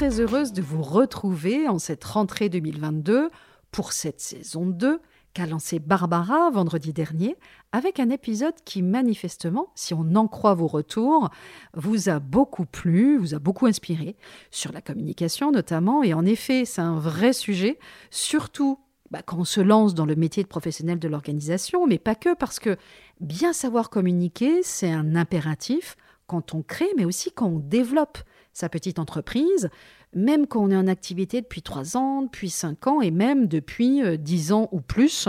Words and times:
Très 0.00 0.18
heureuse 0.18 0.54
de 0.54 0.62
vous 0.62 0.80
retrouver 0.80 1.68
en 1.68 1.78
cette 1.78 2.04
rentrée 2.04 2.48
2022 2.48 3.28
pour 3.70 3.92
cette 3.92 4.18
saison 4.18 4.64
2 4.64 4.98
qu'a 5.34 5.44
lancé 5.44 5.78
Barbara 5.78 6.48
vendredi 6.48 6.94
dernier 6.94 7.36
avec 7.72 8.00
un 8.00 8.08
épisode 8.08 8.54
qui 8.64 8.80
manifestement, 8.80 9.68
si 9.74 9.92
on 9.92 10.14
en 10.14 10.26
croit 10.26 10.54
vos 10.54 10.68
retours, 10.68 11.28
vous 11.74 12.08
a 12.08 12.18
beaucoup 12.18 12.64
plu, 12.64 13.18
vous 13.18 13.34
a 13.34 13.38
beaucoup 13.38 13.66
inspiré 13.66 14.16
sur 14.50 14.72
la 14.72 14.80
communication 14.80 15.52
notamment. 15.52 16.02
Et 16.02 16.14
en 16.14 16.24
effet, 16.24 16.64
c'est 16.64 16.80
un 16.80 16.98
vrai 16.98 17.34
sujet, 17.34 17.78
surtout 18.10 18.78
bah, 19.10 19.20
quand 19.20 19.36
on 19.36 19.44
se 19.44 19.60
lance 19.60 19.94
dans 19.94 20.06
le 20.06 20.16
métier 20.16 20.42
de 20.42 20.48
professionnel 20.48 20.98
de 20.98 21.08
l'organisation, 21.08 21.86
mais 21.86 21.98
pas 21.98 22.14
que, 22.14 22.34
parce 22.34 22.58
que 22.58 22.78
bien 23.20 23.52
savoir 23.52 23.90
communiquer, 23.90 24.62
c'est 24.62 24.90
un 24.90 25.14
impératif 25.14 25.98
quand 26.26 26.54
on 26.54 26.62
crée, 26.62 26.88
mais 26.96 27.04
aussi 27.04 27.32
quand 27.32 27.48
on 27.48 27.58
développe 27.58 28.16
sa 28.52 28.68
petite 28.68 28.98
entreprise, 28.98 29.70
même 30.14 30.46
quand 30.46 30.62
on 30.62 30.70
est 30.70 30.76
en 30.76 30.86
activité 30.86 31.40
depuis 31.40 31.62
3 31.62 31.96
ans, 31.96 32.22
depuis 32.22 32.50
5 32.50 32.86
ans 32.86 33.00
et 33.00 33.10
même 33.10 33.46
depuis 33.46 34.02
10 34.18 34.50
euh, 34.50 34.54
ans 34.54 34.68
ou 34.72 34.80
plus, 34.80 35.28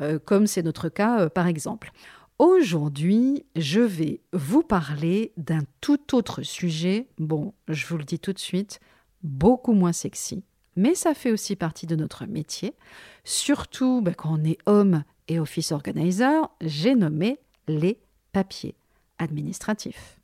euh, 0.00 0.18
comme 0.18 0.46
c'est 0.46 0.62
notre 0.62 0.88
cas 0.88 1.20
euh, 1.20 1.28
par 1.28 1.46
exemple. 1.46 1.92
Aujourd'hui, 2.38 3.44
je 3.54 3.80
vais 3.80 4.20
vous 4.32 4.62
parler 4.62 5.32
d'un 5.36 5.62
tout 5.80 6.16
autre 6.16 6.42
sujet, 6.42 7.08
bon, 7.18 7.52
je 7.68 7.86
vous 7.86 7.98
le 7.98 8.04
dis 8.04 8.18
tout 8.18 8.32
de 8.32 8.38
suite, 8.38 8.80
beaucoup 9.22 9.74
moins 9.74 9.92
sexy, 9.92 10.42
mais 10.74 10.94
ça 10.94 11.14
fait 11.14 11.30
aussi 11.30 11.54
partie 11.54 11.86
de 11.86 11.94
notre 11.94 12.26
métier, 12.26 12.74
surtout 13.22 14.00
ben, 14.00 14.14
quand 14.14 14.40
on 14.40 14.44
est 14.44 14.58
homme 14.66 15.04
et 15.28 15.38
office 15.38 15.72
organizer, 15.72 16.48
j'ai 16.60 16.94
nommé 16.94 17.38
les 17.68 17.98
papiers 18.32 18.74
administratifs. 19.18 20.21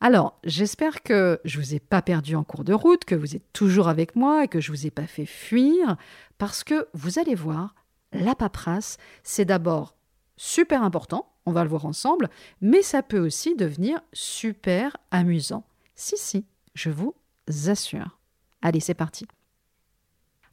Alors, 0.00 0.38
j'espère 0.44 1.02
que 1.02 1.40
je 1.44 1.58
ne 1.58 1.62
vous 1.62 1.74
ai 1.74 1.80
pas 1.80 2.00
perdu 2.00 2.34
en 2.34 2.42
cours 2.42 2.64
de 2.64 2.72
route, 2.72 3.04
que 3.04 3.14
vous 3.14 3.36
êtes 3.36 3.52
toujours 3.52 3.88
avec 3.88 4.16
moi 4.16 4.44
et 4.44 4.48
que 4.48 4.60
je 4.60 4.72
ne 4.72 4.76
vous 4.76 4.86
ai 4.86 4.90
pas 4.90 5.06
fait 5.06 5.26
fuir, 5.26 5.96
parce 6.38 6.64
que 6.64 6.88
vous 6.94 7.18
allez 7.18 7.34
voir, 7.34 7.74
la 8.12 8.34
paperasse, 8.34 8.96
c'est 9.22 9.44
d'abord 9.44 9.94
super 10.36 10.82
important, 10.82 11.30
on 11.44 11.52
va 11.52 11.64
le 11.64 11.70
voir 11.70 11.84
ensemble, 11.84 12.30
mais 12.62 12.80
ça 12.80 13.02
peut 13.02 13.18
aussi 13.18 13.56
devenir 13.56 14.00
super 14.14 14.96
amusant. 15.10 15.64
Si, 15.94 16.16
si, 16.16 16.46
je 16.74 16.90
vous 16.90 17.14
assure. 17.66 18.18
Allez, 18.62 18.80
c'est 18.80 18.94
parti. 18.94 19.26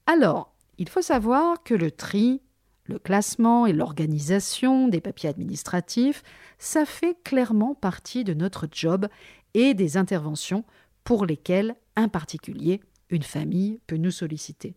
Alors, 0.08 0.54
il 0.78 0.90
faut 0.90 1.02
savoir 1.02 1.64
que 1.64 1.74
le 1.74 1.92
tri, 1.92 2.42
le 2.88 3.00
classement 3.00 3.66
et 3.66 3.74
l'organisation 3.74 4.88
des 4.88 5.02
papiers 5.02 5.30
administratifs, 5.30 6.24
ça 6.58 6.86
fait 6.86 7.18
clairement 7.24 7.76
partie 7.76 8.24
de 8.24 8.34
notre 8.34 8.68
job 8.72 9.08
et 9.54 9.74
des 9.74 9.98
interventions 9.98 10.64
pour 11.04 11.26
lesquelles 11.26 11.76
un 11.96 12.08
particulier, 12.08 12.82
une 13.10 13.24
famille, 13.24 13.80
peut 13.88 13.98
nous 13.98 14.12
solliciter. 14.12 14.76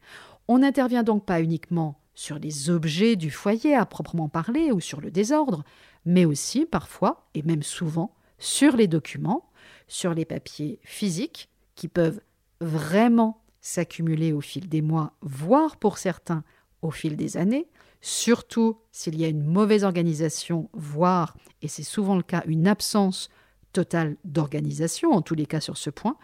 On 0.48 0.58
n'intervient 0.58 1.03
donc 1.03 1.25
pas 1.25 1.41
uniquement 1.41 2.00
sur 2.14 2.38
les 2.38 2.70
objets 2.70 3.16
du 3.16 3.31
foyer 3.31 3.75
à 3.75 3.86
proprement 3.86 4.28
parler 4.28 4.72
ou 4.72 4.81
sur 4.81 5.00
le 5.00 5.11
désordre, 5.11 5.64
mais 6.05 6.25
aussi 6.25 6.66
parfois, 6.66 7.28
et 7.34 7.43
même 7.43 7.62
souvent, 7.62 8.15
sur 8.38 8.76
les 8.76 8.88
documents, 8.88 9.50
sur 9.87 10.15
les 10.15 10.25
papiers 10.25 10.81
physiques 10.82 11.49
qui 11.75 11.88
peuvent 11.88 12.20
vraiment 12.60 13.43
s'accumuler 13.60 14.32
au 14.32 14.41
fil 14.41 14.69
des 14.69 14.82
mois, 14.82 15.15
voire 15.22 15.76
pour 15.76 15.99
certains 15.99 16.44
au 16.82 16.91
fil 16.91 17.16
des 17.16 17.37
années, 17.37 17.69
surtout 18.00 18.78
s'il 18.93 19.19
y 19.19 19.25
a 19.25 19.28
une 19.28 19.44
mauvaise 19.44 19.84
organisation, 19.84 20.71
voire, 20.72 21.37
et 21.62 21.69
c'est 21.69 21.83
souvent 21.83 22.16
le 22.16 22.22
cas, 22.22 22.43
une 22.47 22.66
absence 22.66 23.31
totale 23.72 24.16
d'organisation, 24.25 25.12
en 25.12 25.22
tous 25.22 25.34
les 25.34 25.47
cas 25.47 25.61
sur 25.61 25.77
ce 25.77 25.91
point, 25.91 26.16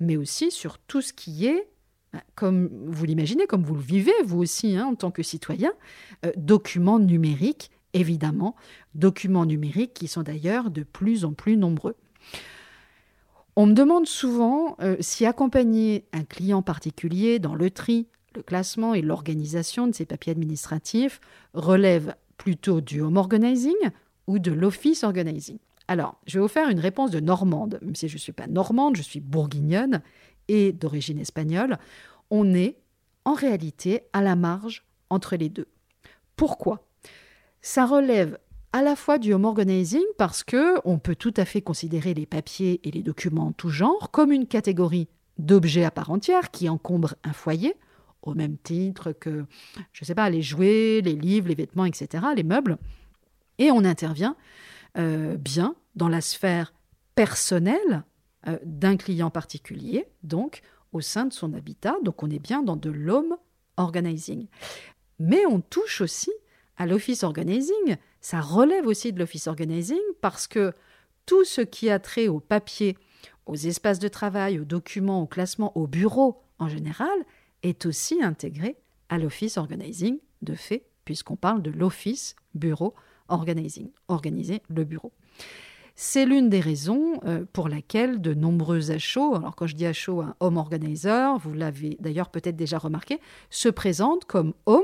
mais 0.00 0.16
aussi 0.16 0.50
sur 0.50 0.78
tout 0.78 1.02
ce 1.02 1.12
qui 1.12 1.46
est, 1.46 1.68
bah, 2.12 2.22
comme 2.34 2.68
vous 2.86 3.04
l'imaginez, 3.04 3.46
comme 3.46 3.64
vous 3.64 3.74
le 3.74 3.82
vivez 3.82 4.12
vous 4.24 4.38
aussi 4.38 4.76
hein, 4.76 4.86
en 4.86 4.94
tant 4.94 5.10
que 5.10 5.22
citoyen, 5.22 5.72
euh, 6.24 6.32
documents 6.36 6.98
numériques, 6.98 7.70
évidemment, 7.92 8.54
documents 8.94 9.46
numériques 9.46 9.94
qui 9.94 10.08
sont 10.08 10.22
d'ailleurs 10.22 10.70
de 10.70 10.82
plus 10.82 11.24
en 11.24 11.32
plus 11.32 11.56
nombreux. 11.56 11.96
On 13.56 13.66
me 13.66 13.74
demande 13.74 14.06
souvent 14.06 14.76
euh, 14.80 14.96
si 15.00 15.26
accompagner 15.26 16.06
un 16.12 16.24
client 16.24 16.62
particulier 16.62 17.38
dans 17.38 17.54
le 17.54 17.70
tri, 17.70 18.08
le 18.36 18.42
classement 18.42 18.94
et 18.94 19.02
l'organisation 19.02 19.86
de 19.86 19.94
ses 19.94 20.06
papiers 20.06 20.32
administratifs 20.32 21.20
relève 21.52 22.14
plutôt 22.36 22.80
du 22.80 23.00
home 23.00 23.16
organizing 23.16 23.74
ou 24.26 24.38
de 24.38 24.52
l'office 24.52 25.04
organizing. 25.04 25.58
Alors, 25.88 26.18
je 26.26 26.38
vais 26.38 26.42
vous 26.42 26.48
faire 26.48 26.68
une 26.68 26.80
réponse 26.80 27.10
de 27.10 27.20
normande. 27.20 27.78
Même 27.82 27.94
si 27.94 28.08
je 28.08 28.14
ne 28.14 28.20
suis 28.20 28.32
pas 28.32 28.46
normande, 28.46 28.96
je 28.96 29.02
suis 29.02 29.20
bourguignonne 29.20 30.00
et 30.48 30.72
d'origine 30.72 31.18
espagnole. 31.18 31.78
On 32.30 32.54
est 32.54 32.78
en 33.24 33.34
réalité 33.34 34.02
à 34.12 34.22
la 34.22 34.36
marge 34.36 34.84
entre 35.10 35.36
les 35.36 35.48
deux. 35.48 35.68
Pourquoi? 36.36 36.86
Ça 37.60 37.86
relève 37.86 38.38
à 38.72 38.82
la 38.82 38.96
fois 38.96 39.18
du 39.18 39.32
home 39.32 39.44
organizing 39.44 40.02
parce 40.18 40.42
que 40.42 40.80
on 40.84 40.98
peut 40.98 41.14
tout 41.14 41.34
à 41.36 41.44
fait 41.44 41.62
considérer 41.62 42.12
les 42.12 42.26
papiers 42.26 42.80
et 42.82 42.90
les 42.90 43.02
documents 43.02 43.46
en 43.46 43.52
tout 43.52 43.68
genre 43.68 44.10
comme 44.10 44.32
une 44.32 44.46
catégorie 44.46 45.08
d'objets 45.38 45.84
à 45.84 45.90
part 45.90 46.10
entière 46.10 46.50
qui 46.50 46.68
encombrent 46.68 47.14
un 47.22 47.32
foyer, 47.32 47.74
au 48.26 48.34
même 48.34 48.56
titre 48.58 49.12
que, 49.12 49.44
je 49.92 50.02
ne 50.02 50.06
sais 50.06 50.14
pas, 50.14 50.30
les 50.30 50.42
jouets, 50.42 51.00
les 51.02 51.14
livres, 51.14 51.48
les 51.48 51.54
vêtements, 51.54 51.84
etc., 51.84 52.24
les 52.34 52.42
meubles. 52.42 52.78
Et 53.58 53.70
on 53.70 53.84
intervient 53.84 54.36
euh, 54.98 55.36
bien 55.36 55.74
dans 55.94 56.08
la 56.08 56.20
sphère 56.20 56.72
personnelle 57.14 58.04
euh, 58.48 58.58
d'un 58.64 58.96
client 58.96 59.30
particulier, 59.30 60.06
donc 60.22 60.62
au 60.92 61.00
sein 61.00 61.26
de 61.26 61.32
son 61.32 61.52
habitat. 61.54 61.96
Donc 62.02 62.22
on 62.22 62.30
est 62.30 62.38
bien 62.38 62.62
dans 62.62 62.76
de 62.76 62.90
l'home 62.90 63.36
organizing. 63.76 64.46
Mais 65.18 65.46
on 65.46 65.60
touche 65.60 66.00
aussi 66.00 66.32
à 66.76 66.86
l'office 66.86 67.22
organizing. 67.22 67.96
Ça 68.20 68.40
relève 68.40 68.86
aussi 68.86 69.12
de 69.12 69.18
l'office 69.18 69.46
organizing 69.46 70.00
parce 70.20 70.46
que 70.46 70.72
tout 71.26 71.44
ce 71.44 71.60
qui 71.60 71.90
a 71.90 71.98
trait 71.98 72.28
au 72.28 72.40
papier, 72.40 72.96
aux 73.46 73.56
espaces 73.56 73.98
de 73.98 74.08
travail, 74.08 74.58
aux 74.58 74.64
documents, 74.64 75.22
au 75.22 75.26
classement, 75.26 75.76
au 75.76 75.86
bureau 75.86 76.42
en 76.58 76.68
général, 76.68 77.14
est 77.64 77.86
aussi 77.86 78.22
intégré 78.22 78.76
à 79.08 79.18
l'office 79.18 79.56
organizing 79.56 80.18
de 80.42 80.54
fait, 80.54 80.86
puisqu'on 81.04 81.36
parle 81.36 81.62
de 81.62 81.70
l'office 81.70 82.36
bureau 82.54 82.94
organizing, 83.28 83.90
organiser 84.08 84.62
le 84.68 84.84
bureau. 84.84 85.12
C'est 85.96 86.26
l'une 86.26 86.48
des 86.48 86.60
raisons 86.60 87.20
euh, 87.24 87.44
pour 87.52 87.68
laquelle 87.68 88.20
de 88.20 88.34
nombreux 88.34 88.90
HO, 88.90 89.36
alors 89.36 89.54
quand 89.54 89.66
je 89.66 89.76
dis 89.76 89.86
HO, 89.86 90.20
un 90.20 90.34
home 90.40 90.56
organizer, 90.56 91.38
vous 91.38 91.54
l'avez 91.54 91.96
d'ailleurs 92.00 92.30
peut-être 92.30 92.56
déjà 92.56 92.78
remarqué, 92.78 93.20
se 93.48 93.68
présentent 93.68 94.24
comme 94.24 94.54
home 94.66 94.82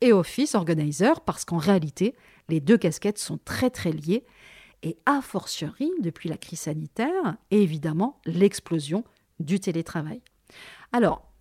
et 0.00 0.12
office 0.12 0.54
organizer 0.54 1.20
parce 1.22 1.44
qu'en 1.44 1.56
réalité, 1.56 2.14
les 2.48 2.60
deux 2.60 2.78
casquettes 2.78 3.18
sont 3.18 3.38
très 3.44 3.68
très 3.68 3.90
liées 3.90 4.24
et 4.82 4.96
a 5.06 5.20
fortiori 5.22 5.90
depuis 6.00 6.28
la 6.28 6.36
crise 6.36 6.60
sanitaire 6.60 7.36
évidemment 7.50 8.20
l'explosion 8.24 9.02
du 9.40 9.58
télétravail. 9.58 10.20
Alors, 10.92 11.33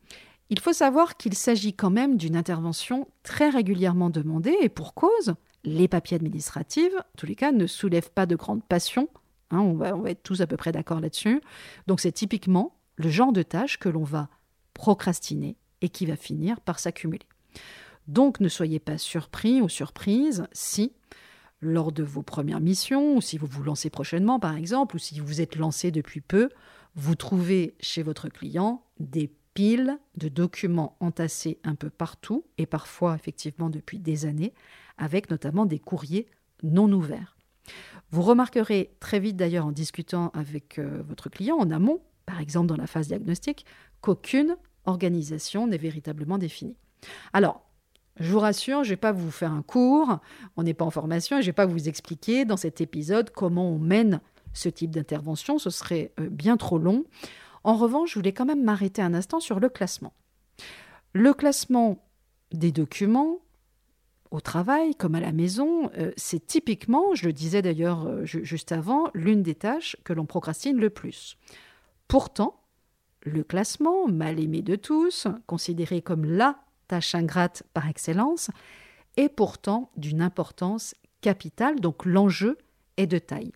il 0.53 0.59
faut 0.59 0.71
savoir 0.71 1.17
qu'il 1.17 1.33
s'agit 1.33 1.73
quand 1.73 1.89
même 1.89 2.15
d'une 2.15 2.35
intervention 2.35 3.07
très 3.23 3.49
régulièrement 3.49 4.11
demandée 4.11 4.55
et 4.61 4.69
pour 4.69 4.93
cause, 4.93 5.33
les 5.63 5.87
papiers 5.87 6.15
administratifs, 6.15 6.93
en 6.95 7.17
tous 7.17 7.25
les 7.25 7.33
cas, 7.33 7.51
ne 7.51 7.65
soulèvent 7.65 8.11
pas 8.11 8.27
de 8.27 8.35
grande 8.35 8.63
passion. 8.63 9.09
Hein, 9.49 9.61
on, 9.61 9.73
va, 9.73 10.11
être 10.11 10.21
tous 10.21 10.41
à 10.41 10.47
peu 10.47 10.55
près 10.55 10.71
d'accord 10.71 10.99
là-dessus. 10.99 11.41
Donc 11.87 12.01
c'est 12.01 12.11
typiquement 12.11 12.75
le 12.97 13.09
genre 13.09 13.33
de 13.33 13.41
tâche 13.41 13.79
que 13.79 13.89
l'on 13.89 14.03
va 14.03 14.29
procrastiner 14.75 15.55
et 15.81 15.89
qui 15.89 16.05
va 16.05 16.15
finir 16.15 16.61
par 16.61 16.77
s'accumuler. 16.77 17.25
Donc 18.07 18.39
ne 18.39 18.47
soyez 18.47 18.77
pas 18.77 18.99
surpris 18.99 19.59
ou 19.59 19.69
surprise 19.69 20.45
si, 20.51 20.93
lors 21.61 21.91
de 21.91 22.03
vos 22.03 22.21
premières 22.21 22.61
missions, 22.61 23.15
ou 23.15 23.21
si 23.21 23.39
vous 23.39 23.47
vous 23.47 23.63
lancez 23.63 23.89
prochainement 23.89 24.39
par 24.39 24.55
exemple, 24.55 24.97
ou 24.97 24.99
si 24.99 25.19
vous 25.19 25.41
êtes 25.41 25.55
lancé 25.55 25.89
depuis 25.89 26.21
peu, 26.21 26.49
vous 26.93 27.15
trouvez 27.15 27.73
chez 27.79 28.03
votre 28.03 28.29
client 28.29 28.83
des 28.99 29.31
piles 29.53 29.97
de 30.17 30.29
documents 30.29 30.97
entassés 30.99 31.59
un 31.63 31.75
peu 31.75 31.89
partout, 31.89 32.45
et 32.57 32.65
parfois 32.65 33.15
effectivement 33.15 33.69
depuis 33.69 33.99
des 33.99 34.25
années, 34.25 34.53
avec 34.97 35.29
notamment 35.29 35.65
des 35.65 35.79
courriers 35.79 36.27
non 36.63 36.91
ouverts. 36.91 37.35
Vous 38.11 38.21
remarquerez 38.21 38.95
très 38.99 39.19
vite 39.19 39.37
d'ailleurs 39.37 39.65
en 39.65 39.71
discutant 39.71 40.29
avec 40.33 40.79
euh, 40.79 41.01
votre 41.07 41.29
client 41.29 41.57
en 41.57 41.71
amont, 41.71 42.01
par 42.25 42.39
exemple 42.39 42.67
dans 42.67 42.77
la 42.77 42.87
phase 42.87 43.07
diagnostique, 43.07 43.65
qu'aucune 44.01 44.55
organisation 44.85 45.67
n'est 45.67 45.77
véritablement 45.77 46.37
définie. 46.37 46.75
Alors, 47.31 47.63
je 48.19 48.31
vous 48.31 48.39
rassure, 48.39 48.83
je 48.83 48.89
ne 48.89 48.93
vais 48.93 48.97
pas 48.97 49.11
vous 49.11 49.31
faire 49.31 49.51
un 49.51 49.63
cours, 49.63 50.19
on 50.55 50.63
n'est 50.63 50.73
pas 50.73 50.85
en 50.85 50.91
formation, 50.91 51.37
et 51.37 51.41
je 51.41 51.47
ne 51.47 51.49
vais 51.49 51.53
pas 51.53 51.65
vous 51.65 51.87
expliquer 51.89 52.45
dans 52.45 52.57
cet 52.57 52.81
épisode 52.81 53.31
comment 53.31 53.69
on 53.69 53.79
mène 53.79 54.21
ce 54.53 54.69
type 54.69 54.91
d'intervention, 54.91 55.57
ce 55.57 55.71
serait 55.71 56.11
euh, 56.19 56.29
bien 56.29 56.57
trop 56.57 56.77
long. 56.77 57.05
En 57.63 57.75
revanche, 57.75 58.11
je 58.11 58.19
voulais 58.19 58.33
quand 58.33 58.45
même 58.45 58.63
m'arrêter 58.63 59.01
un 59.01 59.13
instant 59.13 59.39
sur 59.39 59.59
le 59.59 59.69
classement. 59.69 60.13
Le 61.13 61.33
classement 61.33 62.03
des 62.51 62.71
documents, 62.71 63.39
au 64.31 64.41
travail 64.41 64.95
comme 64.95 65.15
à 65.15 65.19
la 65.19 65.31
maison, 65.31 65.91
euh, 65.97 66.11
c'est 66.17 66.45
typiquement, 66.45 67.13
je 67.13 67.25
le 67.25 67.33
disais 67.33 67.61
d'ailleurs 67.61 68.05
euh, 68.05 68.25
juste 68.25 68.71
avant, 68.71 69.09
l'une 69.13 69.43
des 69.43 69.55
tâches 69.55 69.95
que 70.03 70.13
l'on 70.13 70.25
procrastine 70.25 70.77
le 70.77 70.89
plus. 70.89 71.37
Pourtant, 72.07 72.59
le 73.21 73.43
classement, 73.43 74.07
mal 74.07 74.39
aimé 74.39 74.61
de 74.61 74.75
tous, 74.75 75.27
considéré 75.47 76.01
comme 76.01 76.25
la 76.25 76.57
tâche 76.87 77.15
ingrate 77.15 77.63
par 77.73 77.87
excellence, 77.87 78.49
est 79.15 79.29
pourtant 79.29 79.91
d'une 79.95 80.21
importance 80.21 80.95
capitale, 81.21 81.79
donc 81.79 82.05
l'enjeu 82.05 82.57
est 82.97 83.07
de 83.07 83.19
taille. 83.19 83.53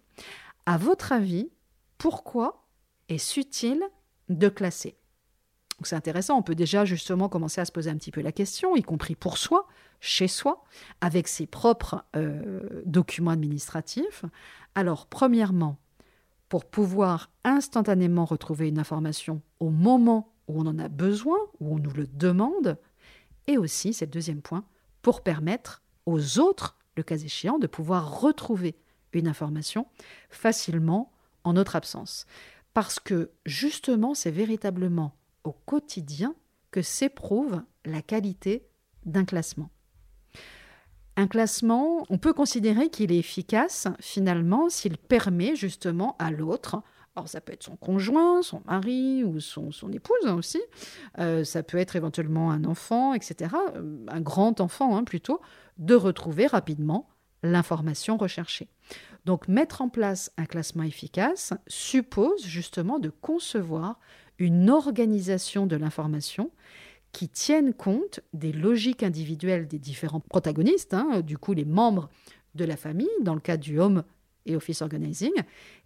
À 0.66 0.78
votre 0.78 1.12
avis, 1.12 1.50
pourquoi 1.98 2.68
est-ce 3.10 3.40
utile 3.40 3.84
de 4.30 4.50
classer 4.50 4.98
c'est 5.86 5.96
intéressant, 5.96 6.38
on 6.38 6.42
peut 6.42 6.56
déjà 6.56 6.86
justement 6.86 7.30
commencer 7.30 7.62
à 7.62 7.66
se 7.66 7.72
poser 7.72 7.90
un 7.90 7.98
petit 7.98 8.12
peu 8.12 8.22
la 8.22 8.32
question, 8.32 8.76
y 8.76 8.82
compris 8.82 9.16
pour 9.16 9.38
soi, 9.38 9.68
chez 10.00 10.28
soi, 10.28 10.64
avec 11.02 11.28
ses 11.28 11.46
propres 11.46 12.04
euh, 12.16 12.82
documents 12.86 13.32
administratifs. 13.32 14.26
Alors, 14.76 15.06
premièrement, 15.06 15.78
pour 16.50 16.66
pouvoir 16.66 17.30
instantanément 17.44 18.26
retrouver 18.26 18.70
une 18.70 18.80
information 18.80 19.42
au 19.60 19.70
moment 19.70 20.34
où 20.48 20.62
on 20.62 20.66
en 20.66 20.80
a 20.80 20.88
besoin, 20.88 21.38
où 21.60 21.76
on 21.76 21.80
nous 21.80 21.94
le 21.94 22.08
demande, 22.08 22.78
et 23.48 23.58
aussi, 23.58 23.94
c'est 23.94 24.06
le 24.06 24.12
deuxième 24.12 24.42
point, 24.42 24.66
pour 25.02 25.22
permettre 25.22 25.84
aux 26.06 26.40
autres, 26.40 26.78
le 26.96 27.04
cas 27.04 27.18
échéant, 27.18 27.60
de 27.60 27.68
pouvoir 27.68 28.22
retrouver 28.22 28.76
une 29.14 29.28
information 29.28 29.88
facilement 30.30 31.12
en 31.44 31.54
notre 31.54 31.76
absence. 31.76 32.26
Parce 32.78 33.00
que 33.00 33.32
justement, 33.44 34.14
c'est 34.14 34.30
véritablement 34.30 35.16
au 35.44 35.52
quotidien 35.52 36.36
que 36.70 36.84
s'éprouve 36.84 37.64
la 37.86 38.04
qualité 38.04 38.68
d'un 39.04 39.26
classement. 39.26 39.72
Un 41.16 41.26
classement, 41.26 42.06
on 42.12 42.20
peut 42.20 42.34
considérer 42.34 42.90
qu'il 42.92 43.12
est 43.12 43.18
efficace 43.18 43.88
finalement 44.00 44.70
s'il 44.70 45.00
permet 45.00 45.56
justement 45.56 46.16
à 46.20 46.30
l'autre, 46.30 46.84
alors 47.16 47.28
ça 47.28 47.42
peut 47.42 47.54
être 47.54 47.64
son 47.64 47.78
conjoint, 47.78 48.44
son 48.44 48.62
mari 48.68 49.24
ou 49.24 49.40
son, 49.40 49.72
épouse 49.92 50.28
aussi, 50.28 50.62
euh, 51.18 51.44
ça 51.44 51.64
peut 51.64 51.80
être 51.80 51.96
éventuellement 51.96 52.52
un 52.52 52.64
enfant, 52.64 53.16
etc., 53.16 53.56
euh, 53.76 54.06
un 54.08 54.22
grand 54.22 54.62
enfant 54.62 54.96
hein, 54.96 55.04
plutôt, 55.04 55.42
de 55.80 55.96
retrouver 55.96 56.46
rapidement 56.46 57.10
l'information 57.42 58.18
recherchée. 58.18 58.70
Donc 59.28 59.50
mettre 59.50 59.82
en 59.82 59.90
place 59.90 60.32
un 60.38 60.46
classement 60.46 60.84
efficace 60.84 61.54
suppose 61.68 62.46
justement 62.46 62.98
de 62.98 63.10
concevoir 63.10 64.00
une 64.40 64.70
organisation 64.70 65.68
de 65.68 65.76
l'information 65.76 66.50
qui 67.12 67.28
tienne 67.28 67.74
compte 67.74 68.22
des 68.32 68.54
logiques 68.54 69.04
individuelles 69.04 69.68
des 69.68 69.80
différents 69.80 70.22
protagonistes, 70.22 70.94
hein, 70.94 71.20
du 71.20 71.38
coup 71.38 71.52
les 71.52 71.66
membres 71.66 72.10
de 72.56 72.64
la 72.64 72.78
famille, 72.78 73.10
dans 73.20 73.34
le 73.34 73.42
cas 73.42 73.58
du 73.58 73.82
home 73.82 74.06
et 74.46 74.56
office 74.56 74.82
organizing, 74.82 75.34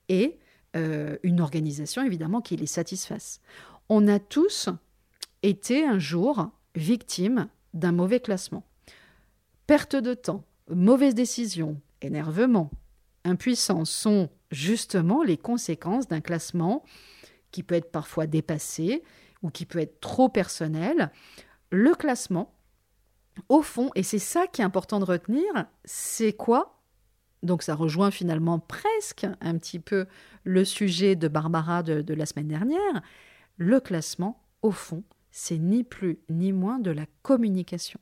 et 0.07 0.37
euh, 0.75 1.17
une 1.23 1.41
organisation 1.41 2.03
évidemment 2.03 2.41
qui 2.41 2.57
les 2.57 2.67
satisfasse. 2.67 3.41
On 3.89 4.07
a 4.07 4.19
tous 4.19 4.69
été 5.41 5.83
un 5.83 5.97
jour 5.97 6.51
victimes 6.75 7.47
d'un 7.73 7.91
mauvais 7.91 8.19
classement. 8.19 8.63
Perte 9.65 9.95
de 9.95 10.13
temps, 10.13 10.43
mauvaise 10.69 11.15
décision, 11.15 11.81
énervement, 12.03 12.69
impuissance 13.23 13.89
sont 13.89 14.29
justement 14.51 15.23
les 15.23 15.37
conséquences 15.37 16.07
d'un 16.07 16.21
classement 16.21 16.83
qui 17.51 17.63
peut 17.63 17.75
être 17.75 17.91
parfois 17.91 18.27
dépassé 18.27 19.03
ou 19.41 19.49
qui 19.49 19.65
peut 19.65 19.79
être 19.79 19.99
trop 19.99 20.29
personnel. 20.29 21.11
Le 21.69 21.93
classement, 21.95 22.53
au 23.49 23.61
fond, 23.61 23.89
et 23.95 24.03
c'est 24.03 24.19
ça 24.19 24.47
qui 24.47 24.61
est 24.61 24.65
important 24.65 24.99
de 24.99 25.05
retenir, 25.05 25.43
c'est 25.85 26.33
quoi? 26.33 26.81
Donc 27.43 27.63
ça 27.63 27.75
rejoint 27.75 28.11
finalement 28.11 28.59
presque 28.59 29.25
un 29.41 29.57
petit 29.57 29.79
peu 29.79 30.05
le 30.43 30.63
sujet 30.63 31.15
de 31.15 31.27
Barbara 31.27 31.81
de, 31.81 32.01
de 32.01 32.13
la 32.13 32.25
semaine 32.25 32.47
dernière. 32.47 33.01
Le 33.57 33.79
classement, 33.79 34.43
au 34.61 34.71
fond, 34.71 35.03
c'est 35.31 35.57
ni 35.57 35.83
plus 35.83 36.19
ni 36.29 36.51
moins 36.51 36.79
de 36.79 36.91
la 36.91 37.05
communication. 37.23 37.99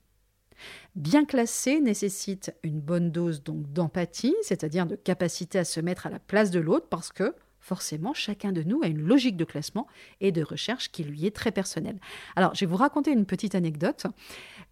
Bien 0.95 1.25
classé 1.25 1.79
nécessite 1.79 2.53
une 2.63 2.79
bonne 2.79 3.11
dose 3.11 3.43
donc 3.43 3.71
d'empathie, 3.71 4.35
c'est-à-dire 4.41 4.85
de 4.85 4.95
capacité 4.95 5.59
à 5.59 5.65
se 5.65 5.79
mettre 5.79 6.07
à 6.07 6.09
la 6.09 6.19
place 6.19 6.51
de 6.51 6.59
l'autre 6.59 6.87
parce 6.89 7.11
que 7.11 7.33
forcément, 7.59 8.13
chacun 8.13 8.51
de 8.51 8.63
nous 8.63 8.81
a 8.81 8.87
une 8.87 9.01
logique 9.01 9.37
de 9.37 9.45
classement 9.45 9.87
et 10.21 10.31
de 10.31 10.41
recherche 10.41 10.91
qui 10.91 11.03
lui 11.03 11.25
est 11.25 11.35
très 11.35 11.51
personnelle. 11.51 11.99
Alors, 12.35 12.55
je 12.55 12.61
vais 12.61 12.65
vous 12.65 12.77
raconter 12.77 13.11
une 13.11 13.25
petite 13.25 13.53
anecdote. 13.53 14.07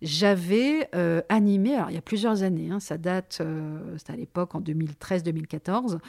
J'avais 0.01 0.89
euh, 0.95 1.22
animé, 1.30 1.78
il 1.90 1.95
y 1.95 1.98
a 1.98 2.01
plusieurs 2.01 2.44
années, 2.44 2.69
hein, 2.72 2.80
ça 2.80 2.98
date, 2.98 3.40
euh, 3.42 3.98
c'était 3.98 4.13
à 4.13 4.16
l'époque 4.16 4.56
en 4.56 4.62
2013-2014, 4.62 6.00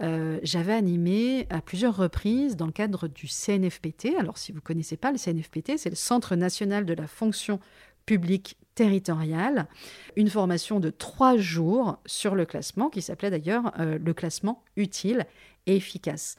euh, 0.00 0.38
j'avais 0.42 0.72
animé 0.72 1.46
à 1.50 1.60
plusieurs 1.60 1.96
reprises 1.96 2.56
dans 2.56 2.66
le 2.66 2.72
cadre 2.72 3.08
du 3.08 3.26
CNFPT. 3.26 4.16
Alors, 4.18 4.38
si 4.38 4.52
vous 4.52 4.58
ne 4.58 4.62
connaissez 4.62 4.96
pas 4.96 5.10
le 5.10 5.18
CNFPT, 5.18 5.76
c'est 5.76 5.90
le 5.90 5.96
Centre 5.96 6.36
national 6.36 6.86
de 6.86 6.94
la 6.94 7.06
fonction 7.06 7.58
publique 8.06 8.56
territoriale, 8.74 9.68
une 10.16 10.30
formation 10.30 10.80
de 10.80 10.90
trois 10.90 11.36
jours 11.36 11.98
sur 12.06 12.34
le 12.34 12.46
classement, 12.46 12.88
qui 12.88 13.02
s'appelait 13.02 13.30
d'ailleurs 13.30 13.72
le 13.78 14.12
classement 14.14 14.64
utile 14.76 15.26
efficace. 15.66 16.36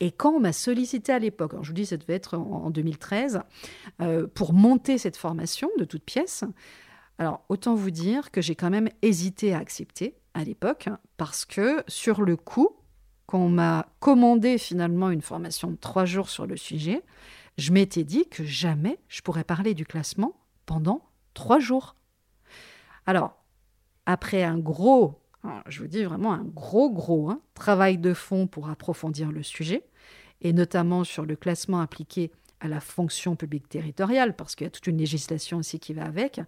Et 0.00 0.10
quand 0.10 0.32
on 0.32 0.40
m'a 0.40 0.52
sollicité 0.52 1.12
à 1.12 1.18
l'époque, 1.18 1.52
je 1.60 1.68
vous 1.68 1.74
dis, 1.74 1.86
ça 1.86 1.98
devait 1.98 2.14
être 2.14 2.38
en 2.38 2.70
2013, 2.70 3.42
euh, 4.00 4.26
pour 4.26 4.54
monter 4.54 4.96
cette 4.96 5.18
formation 5.18 5.70
de 5.78 5.84
toute 5.84 6.02
pièce, 6.02 6.44
alors 7.18 7.44
autant 7.50 7.74
vous 7.74 7.90
dire 7.90 8.30
que 8.30 8.40
j'ai 8.40 8.54
quand 8.54 8.70
même 8.70 8.88
hésité 9.02 9.52
à 9.52 9.58
accepter 9.58 10.16
à 10.32 10.42
l'époque, 10.42 10.88
parce 11.18 11.44
que 11.44 11.84
sur 11.86 12.22
le 12.22 12.36
coup, 12.36 12.70
quand 13.26 13.40
on 13.40 13.50
m'a 13.50 13.88
commandé 14.00 14.56
finalement 14.56 15.10
une 15.10 15.20
formation 15.20 15.70
de 15.70 15.76
trois 15.76 16.06
jours 16.06 16.30
sur 16.30 16.46
le 16.46 16.56
sujet, 16.56 17.02
je 17.58 17.72
m'étais 17.72 18.04
dit 18.04 18.26
que 18.26 18.42
jamais 18.42 18.98
je 19.08 19.20
pourrais 19.20 19.44
parler 19.44 19.74
du 19.74 19.84
classement 19.84 20.34
pendant 20.70 21.02
trois 21.34 21.58
jours. 21.58 21.96
Alors, 23.04 23.42
après 24.06 24.44
un 24.44 24.56
gros 24.56 25.18
je 25.66 25.80
vous 25.80 25.88
dis 25.88 26.04
vraiment 26.04 26.32
un 26.32 26.44
gros, 26.44 26.90
gros 26.90 27.28
hein, 27.28 27.40
travail 27.54 27.98
de 27.98 28.14
fond 28.14 28.46
pour 28.46 28.68
approfondir 28.70 29.32
le 29.32 29.42
sujet, 29.42 29.82
et 30.42 30.52
notamment 30.52 31.02
sur 31.02 31.26
le 31.26 31.34
classement 31.34 31.80
appliqué 31.80 32.30
à 32.60 32.68
la 32.68 32.78
fonction 32.78 33.34
publique 33.34 33.68
territoriale, 33.68 34.36
parce 34.36 34.54
qu'il 34.54 34.66
y 34.66 34.68
a 34.68 34.70
toute 34.70 34.86
une 34.86 34.98
législation 34.98 35.58
aussi 35.58 35.80
qui 35.80 35.92
va 35.92 36.04
avec. 36.04 36.40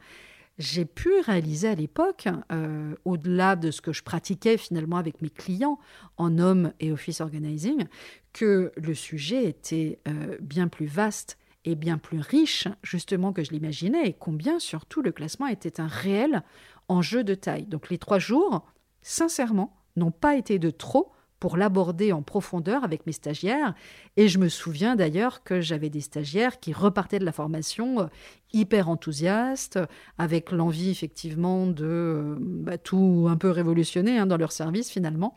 J'ai 0.59 0.85
pu 0.85 1.11
réaliser 1.25 1.69
à 1.69 1.75
l'époque, 1.75 2.29
euh, 2.53 2.95
au-delà 3.05 3.57
de 3.57 3.73
ce 3.73 3.81
que 3.81 3.93
je 3.93 4.05
pratiquais 4.05 4.57
finalement 4.57 4.99
avec 4.99 5.21
mes 5.21 5.31
clients 5.31 5.81
en 6.17 6.39
homme 6.39 6.75
et 6.79 6.93
office 6.93 7.21
organizing, 7.21 7.87
que 8.33 8.71
le 8.77 8.95
sujet 8.95 9.47
était 9.47 9.99
euh, 10.07 10.37
bien 10.41 10.69
plus 10.69 10.87
vaste 10.87 11.39
et 11.65 11.75
bien 11.75 11.99
plus 11.99 12.21
riche 12.21 12.69
justement 12.83 13.33
que 13.33 13.45
je 13.45 13.51
l'imaginais, 13.51 14.09
et 14.09 14.13
combien 14.13 14.59
surtout 14.59 15.03
le 15.03 15.13
classement 15.13 15.47
était 15.47 15.81
un 15.81 15.87
réel 15.87 16.43
enjeu 16.89 17.25
de 17.25 17.35
taille. 17.35 17.67
Donc 17.67 17.91
les 17.91 17.99
trois 17.99 18.19
jours, 18.19 18.67
sincèrement, 19.03 19.77
n'ont 19.97 20.11
pas 20.11 20.37
été 20.37 20.59
de 20.59 20.71
trop 20.71 21.13
pour 21.43 21.57
l'aborder 21.57 22.13
en 22.13 22.23
profondeur 22.23 22.85
avec 22.85 23.05
mes 23.05 23.11
stagiaires. 23.11 23.75
Et 24.17 24.29
je 24.29 24.39
me 24.39 24.49
souviens 24.49 24.95
d'ailleurs 24.95 25.43
que 25.43 25.61
j'avais 25.61 25.91
des 25.91 26.01
stagiaires 26.01 26.61
qui 26.61 26.73
repartaient 26.73 27.19
de 27.19 27.25
la 27.25 27.33
formation 27.33 28.03
euh, 28.03 28.07
hyper 28.53 28.89
enthousiastes, 28.89 29.81
avec 30.19 30.53
l'envie 30.53 30.91
effectivement 30.91 31.67
de 31.67 31.85
euh, 31.85 32.37
bah, 32.39 32.79
tout 32.79 33.27
un 33.29 33.37
peu 33.37 33.51
révolutionner 33.51 34.19
hein, 34.19 34.27
dans 34.27 34.37
leur 34.37 34.53
service 34.53 34.89
finalement, 34.89 35.35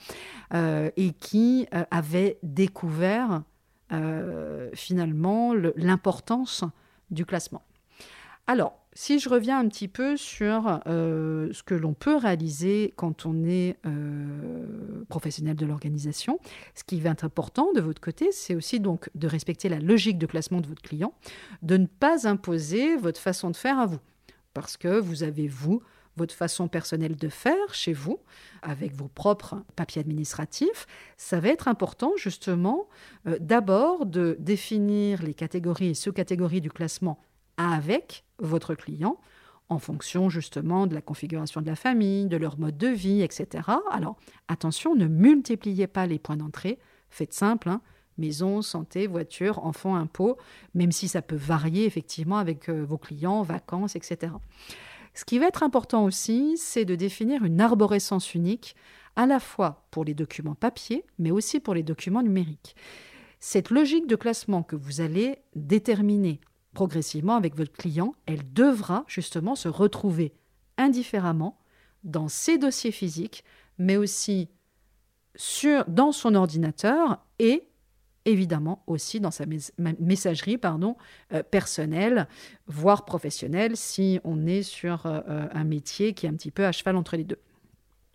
euh, 0.54 0.92
et 0.96 1.12
qui 1.12 1.66
avaient 1.90 2.38
découvert 2.44 3.42
finalement 4.74 5.54
l'importance 5.76 6.64
du 7.12 7.26
classement. 7.26 7.64
Alors, 8.48 8.78
si 8.94 9.20
je 9.20 9.28
reviens 9.28 9.60
un 9.60 9.68
petit 9.68 9.88
peu 9.88 10.16
sur 10.18 10.80
euh, 10.88 11.50
ce 11.52 11.64
que 11.64 11.74
l'on 11.74 11.94
peut 11.94 12.16
réaliser 12.16 12.94
quand 12.96 13.26
on 13.26 13.44
est 13.44 13.76
euh, 13.86 15.04
professionnel 15.10 15.56
de 15.56 15.66
l'organisation, 15.66 16.40
ce 16.76 16.84
qui 16.84 17.02
va 17.02 17.10
être 17.10 17.26
important 17.26 17.74
de 17.74 17.82
votre 17.82 18.00
côté, 18.00 18.32
c'est 18.32 18.56
aussi 18.56 18.80
donc 18.80 19.10
de 19.16 19.28
respecter 19.28 19.68
la 19.68 19.80
logique 19.80 20.18
de 20.18 20.28
classement 20.28 20.62
de 20.62 20.68
votre 20.68 20.82
client, 20.82 21.14
de 21.62 21.76
ne 21.76 21.88
pas 21.88 22.28
imposer 22.28 22.96
votre 22.96 23.20
façon 23.20 23.50
de 23.50 23.58
faire 23.58 23.80
à 23.80 23.86
vous, 23.86 24.00
parce 24.54 24.78
que 24.78 25.00
vous 25.00 25.24
avez, 25.24 25.48
vous, 25.48 25.82
votre 26.18 26.34
façon 26.34 26.68
personnelle 26.68 27.16
de 27.16 27.30
faire 27.30 27.74
chez 27.74 27.94
vous, 27.94 28.20
avec 28.62 28.94
vos 28.94 29.08
propres 29.08 29.64
papiers 29.76 30.02
administratifs, 30.02 30.88
ça 31.18 31.40
va 31.40 31.50
être 31.50 31.68
important 31.68 32.14
justement 32.18 32.88
euh, 33.28 33.38
d'abord 33.40 34.06
de 34.06 34.38
définir 34.40 35.22
les 35.22 35.34
catégories 35.34 35.90
et 35.90 35.94
sous-catégories 35.94 36.62
du 36.62 36.72
classement 36.72 37.20
avec 37.58 38.24
votre 38.40 38.76
client 38.76 39.18
en 39.70 39.80
fonction 39.80 40.30
justement 40.30 40.88
de 40.88 40.94
la 40.94 41.02
configuration 41.02 41.62
de 41.62 41.68
la 41.68 41.76
famille, 41.76 42.28
de 42.28 42.38
leur 42.38 42.60
mode 42.60 42.78
de 42.78 42.88
vie, 42.88 43.22
etc. 43.22 43.64
Alors 43.92 44.16
attention, 44.48 44.96
ne 44.96 45.08
multipliez 45.08 45.88
pas 45.88 46.06
les 46.06 46.20
points 46.20 46.38
d'entrée, 46.38 46.78
faites 47.10 47.34
simple, 47.34 47.70
hein. 47.70 47.82
maison, 48.18 48.62
santé, 48.62 49.08
voiture, 49.08 49.66
enfant, 49.66 49.96
impôts, 49.96 50.38
même 50.76 50.92
si 50.92 51.08
ça 51.08 51.22
peut 51.22 51.36
varier 51.36 51.86
effectivement 51.86 52.38
avec 52.38 52.70
euh, 52.70 52.86
vos 52.86 52.98
clients, 52.98 53.42
vacances, 53.42 53.96
etc. 53.96 54.34
Ce 55.16 55.24
qui 55.24 55.40
va 55.40 55.48
être 55.48 55.64
important 55.64 56.04
aussi, 56.04 56.58
c'est 56.58 56.86
de 56.86 56.96
définir 56.96 57.44
une 57.46 57.62
arborescence 57.62 58.36
unique, 58.36 58.76
à 59.16 59.26
la 59.26 59.40
fois 59.40 59.88
pour 59.90 60.04
les 60.04 60.14
documents 60.14 60.56
papier, 60.56 61.06
mais 61.18 61.32
aussi 61.32 61.62
pour 61.62 61.74
les 61.74 61.84
documents 61.84 62.22
numériques. 62.22 62.76
Cette 63.40 63.70
logique 63.70 64.08
de 64.08 64.18
classement 64.18 64.62
que 64.62 64.76
vous 64.76 65.00
allez 65.00 65.38
déterminer 65.56 66.42
progressivement 66.74 67.36
avec 67.36 67.56
votre 67.56 67.72
client, 67.72 68.14
elle 68.26 68.52
devra 68.54 69.06
justement 69.08 69.56
se 69.56 69.70
retrouver 69.70 70.34
indifféremment 70.78 71.58
dans 72.04 72.28
ses 72.28 72.58
dossiers 72.58 72.92
physiques, 72.92 73.46
mais 73.78 73.96
aussi 73.96 74.50
sur, 75.36 75.86
dans 75.86 76.12
son 76.12 76.36
ordinateur 76.36 77.26
et 77.40 77.70
évidemment 78.26 78.84
aussi 78.88 79.20
dans 79.20 79.32
sa 79.32 79.46
messagerie 80.00 80.58
pardon, 80.58 80.98
euh, 81.34 81.44
personnelle, 81.44 82.28
voire 82.68 83.06
professionnelle, 83.06 83.78
si 83.78 84.20
on 84.24 84.46
est 84.46 84.64
sur 84.64 85.06
euh, 85.06 85.22
euh, 85.30 85.48
un 85.52 85.64
métier 85.64 86.14
qui 86.14 86.26
est 86.26 86.30
un 86.30 86.34
petit 86.34 86.52
peu 86.52 86.66
à 86.66 86.72
cheval 86.72 86.96
entre 86.96 87.16
les 87.16 87.24
deux. 87.24 87.40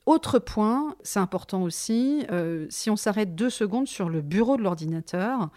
Autre 0.07 0.39
point, 0.39 0.97
c'est 1.03 1.21
important 1.21 1.63
aussi, 1.63 2.27
si 2.69 2.91
on 2.91 2.97
s'arrête 2.97 3.37
deux 3.37 3.51
secondes 3.51 3.87
sur 3.87 4.09
le 4.09 4.23
bureau 4.23 4.57
de 4.57 4.63
l'ordinateur, 4.63 5.51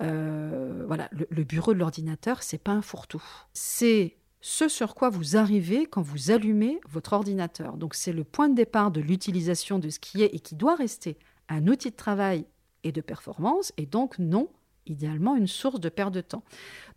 voilà, 0.00 1.08
le, 1.12 1.28
le, 1.30 1.44
bureau 1.44 1.72
de 1.72 1.78
l'ordinateur, 1.78 2.42
c'est 2.42 2.58
pas 2.58 2.72
un 2.72 2.82
fourre-tout. 2.82 3.22
C'est 3.52 4.16
ce 4.40 4.66
sur 4.66 4.96
quoi 4.96 5.08
vous 5.08 5.36
arrivez 5.36 5.86
quand 5.86 6.02
vous 6.02 6.32
allumez 6.32 6.80
votre 6.88 7.12
ordinateur. 7.12 7.76
Donc 7.76 7.94
c'est 7.94 8.12
le 8.12 8.24
point 8.24 8.48
de 8.48 8.56
départ 8.56 8.90
de 8.90 9.00
l'utilisation 9.00 9.78
de 9.78 9.88
ce 9.88 10.00
qui 10.00 10.22
est 10.22 10.34
et 10.34 10.40
qui 10.40 10.56
doit 10.56 10.74
rester 10.74 11.16
un 11.48 11.68
outil 11.68 11.90
de 11.90 11.96
travail 11.96 12.44
et 12.84 12.92
de 12.92 13.00
performance, 13.00 13.72
et 13.76 13.86
donc 13.86 14.18
non, 14.18 14.48
idéalement, 14.86 15.36
une 15.36 15.46
source 15.46 15.80
de 15.80 15.88
perte 15.88 16.12
de 16.12 16.20
temps. 16.20 16.42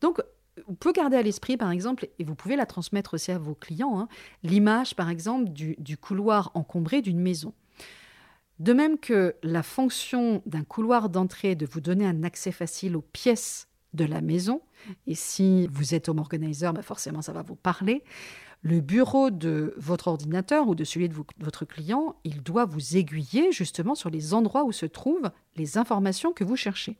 Donc, 0.01 0.21
vous 0.67 0.73
pouvez 0.75 0.93
garder 0.93 1.17
à 1.17 1.21
l'esprit, 1.21 1.57
par 1.57 1.71
exemple, 1.71 2.07
et 2.17 2.23
vous 2.23 2.35
pouvez 2.35 2.55
la 2.55 2.65
transmettre 2.65 3.15
aussi 3.15 3.31
à 3.31 3.37
vos 3.37 3.55
clients, 3.55 3.99
hein, 3.99 4.07
l'image, 4.43 4.95
par 4.95 5.09
exemple, 5.09 5.49
du, 5.49 5.97
couloir 5.97 6.51
encombré 6.53 7.01
d'une 7.01 7.19
maison. 7.19 7.53
De 8.59 8.71
même 8.71 8.97
que 8.97 9.35
la 9.43 9.63
fonction 9.63 10.41
d'un 10.45 10.63
couloir 10.63 11.09
d'entrée 11.09 11.55
de 11.55 11.65
vous 11.65 11.81
donner 11.81 12.05
un 12.05 12.23
accès 12.23 12.53
facile 12.53 12.95
aux 12.95 13.01
pièces 13.01 13.67
de 13.93 14.05
la 14.05 14.21
maison, 14.21 14.61
et 15.07 15.15
si 15.15 15.67
vous 15.67 15.93
êtes 15.93 16.07
home 16.09 16.19
organizer, 16.19 16.73
bah 16.73 16.81
forcément 16.81 17.21
ça 17.21 17.33
va 17.33 17.41
vous 17.41 17.55
parler, 17.55 18.03
le 18.65 18.81
bureau 18.81 19.29
de 19.29 19.75
votre 19.77 20.07
ordinateur 20.07 20.67
ou 20.67 20.73
de 20.73 20.83
celui 20.83 21.07
de 21.07 21.13
votre 21.37 21.65
client, 21.65 22.15
il 22.23 22.41
doit 22.41 22.65
vous 22.65 22.97
aiguiller 22.97 23.51
justement 23.51 23.93
sur 23.93 24.09
les 24.09 24.33
endroits 24.33 24.63
où 24.63 24.71
se 24.71 24.87
trouvent 24.87 25.29
les 25.55 25.77
informations 25.77 26.33
que 26.33 26.43
vous 26.43 26.55
cherchez. 26.55 26.97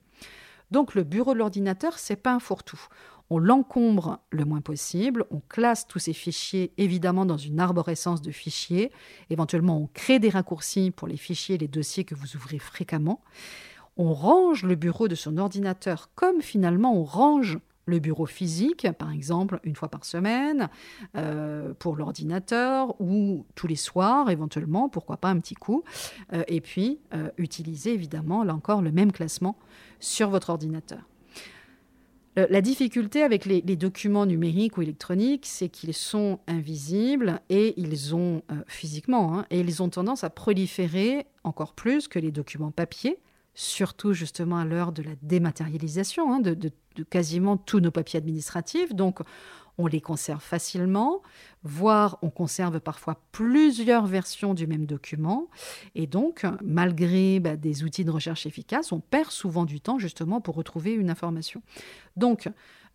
Donc 0.70 0.94
le 0.94 1.02
bureau 1.02 1.34
de 1.34 1.38
l'ordinateur, 1.38 1.98
c'est 1.98 2.14
pas 2.14 2.32
un 2.32 2.38
fourre-tout. 2.38 2.80
On 3.30 3.40
l'encombre 3.40 4.20
le 4.30 4.44
moins 4.44 4.60
possible, 4.60 5.24
on 5.32 5.40
classe 5.40 5.88
tous 5.88 5.98
ces 5.98 6.12
fichiers 6.12 6.72
évidemment 6.78 7.26
dans 7.26 7.36
une 7.36 7.58
arborescence 7.58 8.22
de 8.22 8.30
fichiers, 8.30 8.92
éventuellement 9.30 9.76
on 9.76 9.88
crée 9.92 10.20
des 10.20 10.30
raccourcis 10.30 10.92
pour 10.92 11.08
les 11.08 11.16
fichiers 11.16 11.56
et 11.56 11.58
les 11.58 11.66
dossiers 11.66 12.04
que 12.04 12.14
vous 12.14 12.36
ouvrez 12.36 12.60
fréquemment. 12.60 13.20
On 13.96 14.14
range 14.14 14.62
le 14.62 14.76
bureau 14.76 15.08
de 15.08 15.16
son 15.16 15.36
ordinateur 15.36 16.10
comme 16.14 16.42
finalement 16.42 16.96
on 16.96 17.02
range 17.02 17.58
le 17.86 18.00
bureau 18.00 18.26
physique, 18.26 18.86
par 18.98 19.12
exemple, 19.12 19.60
une 19.62 19.76
fois 19.76 19.88
par 19.88 20.04
semaine, 20.04 20.68
euh, 21.16 21.72
pour 21.78 21.96
l'ordinateur, 21.96 23.00
ou 23.00 23.46
tous 23.54 23.68
les 23.68 23.76
soirs, 23.76 24.28
éventuellement, 24.28 24.88
pourquoi 24.88 25.16
pas 25.16 25.28
un 25.30 25.38
petit 25.38 25.54
coup. 25.54 25.84
Euh, 26.32 26.42
et 26.48 26.60
puis, 26.60 26.98
euh, 27.14 27.30
utiliser 27.38 27.94
évidemment, 27.94 28.42
là 28.42 28.54
encore, 28.54 28.82
le 28.82 28.90
même 28.90 29.12
classement 29.12 29.56
sur 30.00 30.30
votre 30.30 30.50
ordinateur. 30.50 31.00
La 32.50 32.60
difficulté 32.60 33.22
avec 33.22 33.46
les, 33.46 33.62
documents 33.62 34.26
numériques 34.26 34.76
ou 34.76 34.82
électroniques, 34.82 35.46
c'est 35.46 35.70
qu'ils 35.70 35.94
sont 35.94 36.38
invisibles 36.46 37.40
et 37.48 37.72
ils 37.80 38.14
ont 38.14 38.42
physiquement, 38.66 39.38
hein, 39.38 39.46
et 39.48 39.60
ils 39.60 39.82
ont 39.82 39.88
tendance 39.88 40.22
à 40.22 40.28
proliférer 40.28 41.24
encore 41.44 41.72
plus 41.72 42.08
que 42.08 42.18
les 42.18 42.30
documents 42.30 42.70
papier, 42.70 43.18
surtout 43.56 44.12
justement 44.12 44.58
à 44.58 44.64
l'heure 44.64 44.92
de 44.92 45.02
la 45.02 45.16
dématérialisation 45.22 46.32
hein, 46.32 46.40
de, 46.40 46.70
quasiment 47.10 47.56
tous 47.56 47.80
nos 47.80 47.90
papiers 47.90 48.18
administratifs. 48.18 48.94
Donc, 48.94 49.20
on 49.78 49.86
les 49.86 50.00
conserve 50.00 50.40
facilement, 50.40 51.22
voire 51.62 52.18
on 52.22 52.30
conserve 52.30 52.80
parfois 52.80 53.20
plusieurs 53.32 54.06
versions 54.06 54.54
du 54.54 54.66
même 54.66 54.86
document. 54.86 55.48
Et 55.94 56.06
donc, 56.06 56.46
malgré 56.62 57.40
bah, 57.40 57.56
des 57.56 57.82
outils 57.82 58.04
de 58.04 58.10
recherche 58.10 58.46
efficaces, 58.46 58.92
on 58.92 59.00
perd 59.00 59.30
souvent 59.30 59.64
du 59.64 59.80
temps 59.80 59.98
justement 59.98 60.40
pour 60.40 60.54
retrouver 60.54 60.92
une 60.92 61.10
information. 61.10 61.62
Donc, 62.16 62.48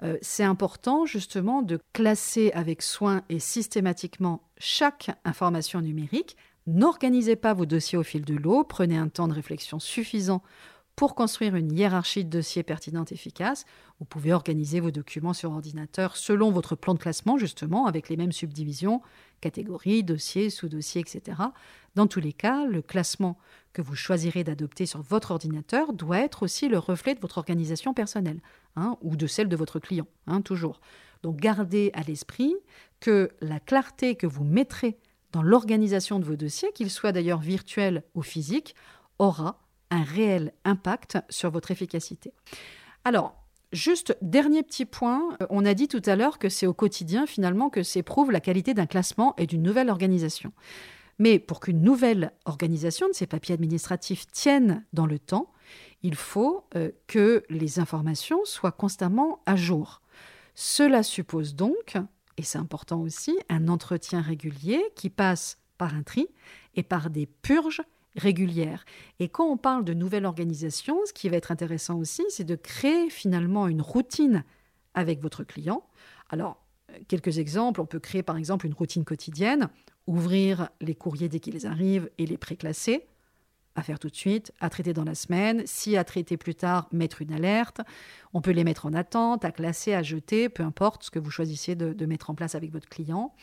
euh, 0.04 0.18
c'est 0.22 0.44
important 0.44 1.06
justement 1.06 1.62
de 1.62 1.80
classer 1.94 2.52
avec 2.54 2.82
soin 2.82 3.24
et 3.30 3.40
systématiquement 3.40 4.42
chaque 4.58 5.12
information 5.24 5.82
numérique 5.82 6.36
N'organisez 6.68 7.36
pas 7.36 7.54
vos 7.54 7.66
dossiers 7.66 7.98
au 7.98 8.04
fil 8.04 8.24
de 8.24 8.36
l'eau, 8.36 8.64
prenez 8.64 8.98
un 8.98 9.08
temps 9.08 9.28
de 9.28 9.34
réflexion 9.34 9.80
suffisant 9.80 10.44
pour 10.96 11.16
construire 11.16 11.56
une 11.56 11.72
hiérarchie 11.72 12.24
de 12.24 12.30
dossiers 12.30 12.62
pertinente 12.62 13.12
et 13.12 13.16
efficace. 13.16 13.66
Vous 14.00 14.06
pouvez 14.06 14.34
organiser 14.34 14.80
vos 14.80 14.92
documents 14.92 15.34
sur 15.34 15.52
ordinateur 15.52 16.16
selon 16.16 16.52
votre 16.52 16.76
plan 16.76 16.94
de 16.94 17.00
classement, 17.00 17.38
justement, 17.40 17.88
avec 17.88 18.10
les 18.10 18.18
mêmes 18.18 18.32
subdivisions, 18.32 19.02
catégories, 19.40 20.04
dossiers, 20.04 20.52
sous-dossiers, 20.52 21.02
etc. 21.02 21.42
Dans 21.96 22.06
tous 22.06 22.20
les 22.20 22.34
cas, 22.34 22.66
le 22.66 22.84
classement 22.84 23.40
que 23.74 23.82
vous 23.82 23.96
choisirez 23.96 24.44
d'adopter 24.44 24.86
sur 24.86 25.02
votre 25.02 25.32
ordinateur 25.32 25.94
doit 25.94 26.20
être 26.20 26.44
aussi 26.44 26.70
le 26.70 26.78
reflet 26.78 27.16
de 27.16 27.20
votre 27.20 27.40
organisation 27.40 27.96
personnelle, 27.96 28.42
hein, 28.76 28.98
ou 29.02 29.16
de 29.16 29.26
celle 29.28 29.50
de 29.50 29.56
votre 29.56 29.80
client, 29.80 30.08
hein, 30.28 30.42
toujours. 30.42 30.82
Donc 31.24 31.38
gardez 31.38 31.90
à 31.94 32.04
l'esprit 32.04 32.54
que 33.00 33.32
la 33.42 33.60
clarté 33.60 34.16
que 34.16 34.28
vous 34.28 34.44
mettrez 34.44 35.00
dans 35.32 35.44
l'organisation 35.44 36.20
de 36.20 36.26
vos 36.26 36.36
dossiers, 36.36 36.72
qu'ils 36.74 36.92
soient 36.92 37.12
d'ailleurs 37.12 37.40
virtuels 37.40 38.04
ou 38.16 38.22
physiques, 38.22 38.76
aura 39.20 39.60
un 39.90 40.04
réel 40.04 40.54
impact 40.64 41.20
sur 41.30 41.52
votre 41.52 41.72
efficacité. 41.72 42.34
Alors, 43.04 43.36
juste 43.72 44.18
dernier 44.22 44.64
petit 44.64 44.86
point, 44.86 45.38
euh, 45.42 45.48
on 45.50 45.66
a 45.66 45.74
dit 45.74 45.88
tout 45.88 46.02
à 46.06 46.16
l'heure 46.16 46.40
que 46.40 46.50
c'est 46.50 46.68
au 46.68 46.74
quotidien 46.74 47.26
finalement 47.26 47.70
que 47.70 47.84
s'éprouve 47.84 48.32
la 48.32 48.40
qualité 48.40 48.74
d'un 48.74 48.86
classement 48.86 49.36
et 49.38 49.48
d'une 49.48 49.64
nouvelle 49.64 49.90
organisation. 49.90 50.52
Mais 51.20 51.40
pour 51.40 51.60
qu'une 51.60 51.82
nouvelle 51.82 52.32
organisation 52.46 53.08
de 53.08 53.14
ces 53.14 53.28
papiers 53.28 53.54
administratifs 53.54 54.26
tienne 54.32 54.86
dans 54.94 55.06
le 55.06 55.20
temps, 55.20 55.52
il 56.04 56.16
faut 56.16 56.66
euh, 56.76 56.92
que 57.08 57.44
les 57.50 57.80
informations 57.80 58.44
soient 58.46 58.72
constamment 58.72 59.42
à 59.46 59.56
jour. 59.56 60.02
Cela 60.56 61.04
suppose 61.04 61.56
donc 61.56 61.96
et 62.38 62.44
c'est 62.44 62.58
important 62.58 63.02
aussi, 63.02 63.38
un 63.50 63.68
entretien 63.68 64.22
régulier 64.22 64.82
qui 64.96 65.10
passe 65.10 65.58
par 65.78 65.96
un 65.96 66.04
tri 66.04 66.28
et 66.76 66.84
par 66.84 67.10
des 67.10 67.26
purges 67.26 67.82
régulières. 68.16 68.86
Et 69.20 69.30
quand 69.30 69.46
on 69.46 69.58
parle 69.58 69.86
de 69.86 69.94
nouvelle 69.94 70.26
organisation, 70.26 71.00
ce 71.06 71.14
qui 71.14 71.30
va 71.30 71.38
être 71.38 71.52
intéressant 71.52 71.98
aussi, 71.98 72.24
c'est 72.30 72.44
de 72.44 72.56
créer 72.56 73.10
finalement 73.10 73.68
une 73.68 73.82
routine 73.82 74.44
avec 74.94 75.22
votre 75.22 75.44
client. 75.44 75.84
Alors, 76.30 76.62
quelques 77.08 77.38
exemples, 77.38 77.82
on 77.82 77.86
peut 77.86 78.00
créer 78.00 78.24
par 78.24 78.38
exemple 78.38 78.66
une 78.66 78.74
routine 78.74 79.06
quotidienne, 79.06 79.70
ouvrir 80.08 80.70
les 80.82 80.96
courriers 80.96 81.30
dès 81.30 81.40
qu'ils 81.40 81.66
arrivent 81.66 82.10
et 82.18 82.26
les 82.26 82.38
préclasser 82.38 83.06
à 83.76 83.84
faire 83.84 84.00
tout 84.00 84.10
de 84.10 84.16
suite, 84.16 84.52
à 84.60 84.70
traiter 84.70 84.94
dans 84.94 85.04
la 85.04 85.16
semaine, 85.16 85.64
si 85.66 85.96
à 85.98 86.04
traiter 86.04 86.38
plus 86.38 86.56
tard, 86.56 86.88
mettre 86.92 87.22
une 87.22 87.32
alerte. 87.32 87.82
On 88.34 88.42
peut 88.42 88.52
les 88.52 88.64
mettre 88.64 88.86
en 88.86 88.94
attente, 88.94 89.46
à 89.46 89.52
classer, 89.52 89.94
à 89.94 90.04
jeter, 90.04 90.50
peu 90.50 90.64
importe 90.64 91.04
ce 91.04 91.12
que 91.12 91.20
vous 91.20 91.32
choisissez 91.32 91.76
de, 91.76 92.06
mettre 92.06 92.30
en 92.30 92.36
place 92.36 92.56
avec 92.56 92.72
votre 92.72 92.90
client. 92.90 93.34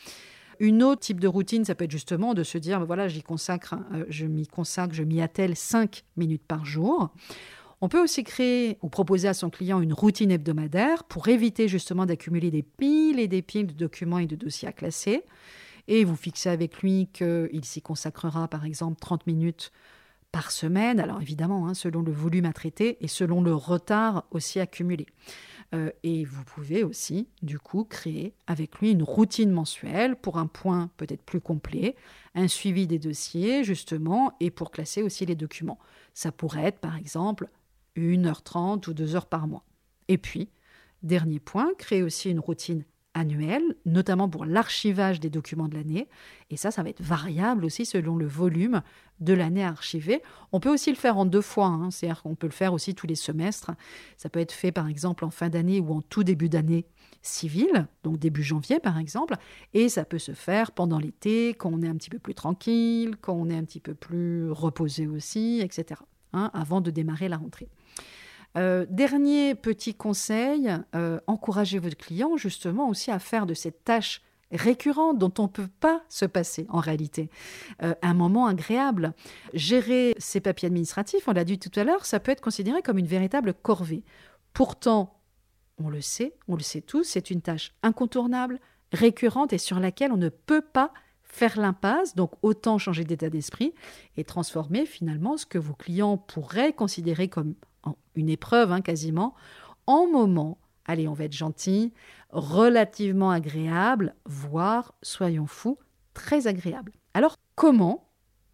Une 0.59 0.83
autre 0.83 1.01
type 1.01 1.19
de 1.19 1.27
routine, 1.27 1.63
ça 1.63 1.73
peut 1.73 1.85
être 1.85 1.91
justement 1.91 2.33
de 2.33 2.43
se 2.43 2.57
dire, 2.57 2.85
voilà, 2.85 3.07
j'y 3.07 3.23
consacre, 3.23 3.75
euh, 3.93 4.05
je 4.09 4.25
m'y 4.25 4.45
consacre, 4.45 4.93
je 4.93 5.03
m'y 5.03 5.21
attelle 5.21 5.55
5 5.55 6.03
minutes 6.17 6.43
par 6.45 6.65
jour. 6.65 7.11
On 7.81 7.87
peut 7.87 8.01
aussi 8.03 8.25
créer 8.25 8.77
ou 8.81 8.89
proposer 8.89 9.29
à 9.29 9.33
son 9.33 9.49
client 9.49 9.79
une 9.79 9.93
routine 9.93 10.31
hebdomadaire 10.31 11.05
pour 11.05 11.29
éviter 11.29 11.69
justement 11.69 12.05
d'accumuler 12.05 12.51
des 12.51 12.61
piles 12.61 13.19
et 13.19 13.29
des 13.29 13.41
piles 13.41 13.67
de 13.67 13.73
documents 13.73 14.19
et 14.19 14.27
de 14.27 14.35
dossiers 14.35 14.67
à 14.67 14.73
classer. 14.73 15.23
Et 15.87 16.03
vous 16.03 16.17
fixez 16.17 16.49
avec 16.49 16.81
lui 16.81 17.07
qu'il 17.13 17.63
s'y 17.63 17.81
consacrera 17.81 18.49
par 18.49 18.65
exemple 18.65 18.99
30 18.99 19.25
minutes 19.27 19.71
par 20.31 20.51
semaine, 20.51 20.99
alors 20.99 21.21
évidemment, 21.21 21.67
hein, 21.67 21.73
selon 21.73 22.01
le 22.01 22.11
volume 22.11 22.45
à 22.45 22.53
traiter 22.53 23.03
et 23.03 23.07
selon 23.07 23.41
le 23.41 23.53
retard 23.53 24.25
aussi 24.31 24.59
accumulé. 24.59 25.07
Euh, 25.73 25.91
et 26.03 26.23
vous 26.25 26.43
pouvez 26.43 26.83
aussi, 26.83 27.27
du 27.41 27.59
coup, 27.59 27.83
créer 27.83 28.33
avec 28.47 28.79
lui 28.79 28.91
une 28.91 29.03
routine 29.03 29.51
mensuelle 29.51 30.15
pour 30.15 30.37
un 30.37 30.47
point 30.47 30.89
peut-être 30.97 31.23
plus 31.23 31.41
complet, 31.41 31.95
un 32.35 32.47
suivi 32.47 32.87
des 32.87 32.99
dossiers, 32.99 33.63
justement, 33.63 34.33
et 34.39 34.51
pour 34.51 34.71
classer 34.71 35.03
aussi 35.03 35.25
les 35.25 35.35
documents. 35.35 35.79
Ça 36.13 36.31
pourrait 36.31 36.65
être, 36.65 36.79
par 36.79 36.95
exemple, 36.95 37.49
1h30 37.95 38.89
ou 38.89 38.93
2 38.93 39.15
heures 39.15 39.27
par 39.27 39.47
mois. 39.47 39.63
Et 40.07 40.17
puis, 40.17 40.49
dernier 41.03 41.39
point, 41.39 41.71
créer 41.77 42.03
aussi 42.03 42.29
une 42.29 42.39
routine 42.39 42.83
annuel, 43.19 43.61
notamment 43.85 44.27
pour 44.29 44.45
l'archivage 44.45 45.19
des 45.19 45.29
documents 45.29 45.67
de 45.67 45.75
l'année. 45.75 46.07
Et 46.49 46.57
ça, 46.57 46.71
ça 46.71 46.81
va 46.81 46.89
être 46.89 47.01
variable 47.01 47.65
aussi 47.65 47.85
selon 47.85 48.15
le 48.15 48.25
volume 48.25 48.81
de 49.19 49.33
l'année 49.33 49.63
archivée. 49.63 50.21
On 50.51 50.59
peut 50.59 50.73
aussi 50.73 50.89
le 50.89 50.95
faire 50.95 51.17
en 51.17 51.25
deux 51.25 51.41
fois, 51.41 51.67
hein. 51.67 51.91
c'est-à-dire 51.91 52.23
qu'on 52.23 52.35
peut 52.35 52.47
le 52.47 52.53
faire 52.53 52.73
aussi 52.73 52.95
tous 52.95 53.05
les 53.05 53.15
semestres. 53.15 53.71
Ça 54.17 54.29
peut 54.29 54.39
être 54.39 54.51
fait 54.51 54.71
par 54.71 54.87
exemple 54.87 55.25
en 55.25 55.29
fin 55.29 55.49
d'année 55.49 55.79
ou 55.79 55.93
en 55.93 56.01
tout 56.01 56.23
début 56.23 56.49
d'année 56.49 56.85
civile, 57.21 57.87
donc 58.03 58.17
début 58.17 58.43
janvier 58.43 58.79
par 58.79 58.97
exemple, 58.97 59.35
et 59.73 59.89
ça 59.89 60.05
peut 60.05 60.19
se 60.19 60.31
faire 60.31 60.71
pendant 60.71 60.99
l'été, 60.99 61.49
quand 61.49 61.69
on 61.73 61.81
est 61.81 61.87
un 61.87 61.95
petit 61.95 62.09
peu 62.09 62.19
plus 62.19 62.33
tranquille, 62.33 63.17
quand 63.19 63.33
on 63.33 63.49
est 63.49 63.57
un 63.57 63.63
petit 63.63 63.81
peu 63.81 63.93
plus 63.93 64.49
reposé 64.51 65.07
aussi, 65.07 65.59
etc., 65.61 65.99
hein, 66.33 66.49
avant 66.53 66.81
de 66.81 66.91
démarrer 66.91 67.27
la 67.27 67.37
rentrée. 67.37 67.67
Euh, 68.57 68.85
dernier 68.89 69.55
petit 69.55 69.93
conseil, 69.93 70.71
euh, 70.95 71.19
encouragez 71.27 71.79
votre 71.79 71.97
client 71.97 72.35
justement 72.37 72.89
aussi 72.89 73.11
à 73.11 73.19
faire 73.19 73.45
de 73.45 73.53
cette 73.53 73.83
tâche 73.83 74.21
récurrente 74.51 75.19
dont 75.19 75.33
on 75.37 75.43
ne 75.43 75.47
peut 75.47 75.69
pas 75.79 76.01
se 76.09 76.25
passer 76.25 76.65
en 76.69 76.79
réalité. 76.79 77.29
Euh, 77.83 77.93
un 78.01 78.13
moment 78.13 78.47
agréable. 78.47 79.13
Gérer 79.53 80.15
ces 80.17 80.39
papiers 80.39 80.67
administratifs, 80.67 81.27
on 81.27 81.33
l'a 81.33 81.43
dit 81.43 81.59
tout 81.59 81.71
à 81.79 81.83
l'heure, 81.83 82.05
ça 82.05 82.19
peut 82.19 82.31
être 82.31 82.41
considéré 82.41 82.81
comme 82.81 82.97
une 82.97 83.05
véritable 83.05 83.53
corvée. 83.53 84.03
Pourtant, 84.53 85.19
on 85.77 85.89
le 85.89 86.01
sait, 86.01 86.33
on 86.47 86.55
le 86.55 86.63
sait 86.63 86.81
tous, 86.81 87.03
c'est 87.03 87.29
une 87.29 87.41
tâche 87.41 87.73
incontournable, 87.83 88.59
récurrente 88.91 89.53
et 89.53 89.59
sur 89.59 89.79
laquelle 89.79 90.11
on 90.11 90.17
ne 90.17 90.29
peut 90.29 90.61
pas 90.61 90.91
faire 91.21 91.59
l'impasse, 91.59 92.15
donc 92.15 92.31
autant 92.41 92.79
changer 92.79 93.03
d'état 93.03 93.29
d'esprit 93.29 93.73
et 94.17 94.23
transformer 94.23 94.87
finalement 94.87 95.37
ce 95.37 95.45
que 95.45 95.59
vos 95.59 95.75
clients 95.75 96.17
pourraient 96.17 96.73
considérer 96.73 97.27
comme 97.27 97.53
une 98.15 98.29
épreuve 98.29 98.71
hein, 98.71 98.81
quasiment, 98.81 99.35
en 99.87 100.07
moment, 100.07 100.59
allez, 100.85 101.07
on 101.07 101.13
va 101.13 101.25
être 101.25 101.33
gentil, 101.33 101.93
relativement 102.29 103.31
agréable, 103.31 104.15
voire, 104.25 104.93
soyons 105.01 105.47
fous, 105.47 105.77
très 106.13 106.47
agréable. 106.47 106.93
Alors, 107.13 107.35
comment 107.55 108.05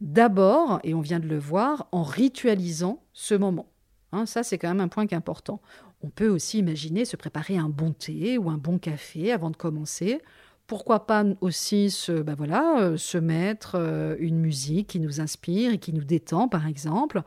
D'abord, 0.02 0.80
et 0.84 0.94
on 0.94 1.00
vient 1.00 1.20
de 1.22 1.28
le 1.28 1.40
voir, 1.40 1.88
en 1.92 2.04
ritualisant 2.04 3.04
ce 3.14 3.34
moment? 3.34 3.72
Hein, 4.12 4.26
ça, 4.26 4.44
c'est 4.44 4.58
quand 4.58 4.68
même 4.68 4.82
un 4.82 4.88
point 4.88 5.08
qui 5.08 5.14
est 5.14 5.18
important. 5.18 5.62
On 6.02 6.10
peut 6.10 6.28
aussi 6.28 6.60
imaginer 6.60 7.06
se 7.06 7.16
préparer 7.16 7.58
un 7.58 7.70
bon 7.70 7.92
thé 7.94 8.38
ou 8.38 8.50
un 8.50 8.58
bon 8.58 8.78
café 8.78 9.32
avant 9.32 9.50
de 9.50 9.56
commencer. 9.56 10.22
Pourquoi 10.68 11.08
pas 11.08 11.24
aussi 11.42 11.92
se, 11.92 12.12
ben 12.12 12.36
voilà, 12.36 12.80
euh, 12.80 12.98
se 12.98 13.18
mettre 13.18 13.76
euh, 13.76 14.16
une 14.20 14.38
musique 14.38 14.90
qui 14.90 15.00
nous 15.00 15.22
inspire 15.22 15.72
et 15.72 15.78
qui 15.80 15.94
nous 15.94 16.04
détend, 16.04 16.48
par 16.48 16.68
exemple, 16.68 17.24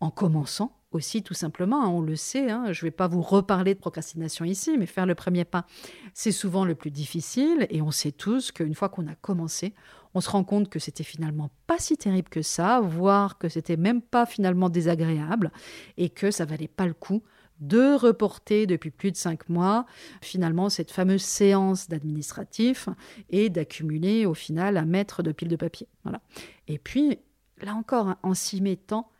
en 0.00 0.10
commençant 0.10 0.75
aussi 0.92 1.22
tout 1.22 1.34
simplement, 1.34 1.84
hein, 1.84 1.88
on 1.88 2.00
le 2.00 2.16
sait, 2.16 2.50
hein, 2.50 2.72
je 2.72 2.84
ne 2.84 2.86
vais 2.88 2.90
pas 2.90 3.08
vous 3.08 3.22
reparler 3.22 3.74
de 3.74 3.78
procrastination 3.78 4.44
ici, 4.44 4.76
mais 4.78 4.86
faire 4.86 5.06
le 5.06 5.14
premier 5.14 5.44
pas, 5.44 5.66
c'est 6.14 6.32
souvent 6.32 6.64
le 6.64 6.74
plus 6.74 6.90
difficile 6.90 7.66
et 7.70 7.82
on 7.82 7.90
sait 7.90 8.12
tous 8.12 8.52
qu'une 8.52 8.74
fois 8.74 8.88
qu'on 8.88 9.06
a 9.06 9.14
commencé, 9.14 9.74
on 10.14 10.20
se 10.20 10.30
rend 10.30 10.44
compte 10.44 10.68
que 10.68 10.78
c'était 10.78 11.04
finalement 11.04 11.50
pas 11.66 11.78
si 11.78 11.96
terrible 11.96 12.28
que 12.28 12.42
ça, 12.42 12.80
voire 12.80 13.38
que 13.38 13.48
c'était 13.48 13.76
même 13.76 14.00
pas 14.00 14.26
finalement 14.26 14.70
désagréable 14.70 15.52
et 15.96 16.08
que 16.08 16.30
ça 16.30 16.44
valait 16.44 16.68
pas 16.68 16.86
le 16.86 16.94
coup 16.94 17.22
de 17.60 17.94
reporter 17.94 18.66
depuis 18.66 18.90
plus 18.90 19.12
de 19.12 19.16
cinq 19.16 19.48
mois 19.48 19.86
finalement 20.20 20.68
cette 20.68 20.90
fameuse 20.90 21.22
séance 21.22 21.88
d'administratif 21.88 22.88
et 23.30 23.48
d'accumuler 23.48 24.26
au 24.26 24.34
final 24.34 24.76
un 24.76 24.84
mètre 24.84 25.22
de 25.22 25.32
pile 25.32 25.48
de 25.48 25.56
papier. 25.56 25.88
Voilà. 26.02 26.20
Et 26.68 26.78
puis, 26.78 27.18
là 27.62 27.74
encore, 27.74 28.08
hein, 28.08 28.18
en 28.22 28.34
s'y 28.34 28.60
mettant 28.60 29.10